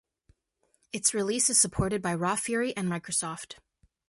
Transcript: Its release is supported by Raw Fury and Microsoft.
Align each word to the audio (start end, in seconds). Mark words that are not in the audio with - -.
Its 0.91 1.13
release 1.13 1.47
is 1.47 1.61
supported 1.61 2.01
by 2.01 2.15
Raw 2.15 2.35
Fury 2.35 2.75
and 2.75 2.89
Microsoft. 2.89 3.57